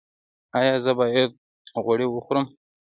[0.57, 1.31] ایا زه باید
[1.83, 2.45] غوړي وخورم؟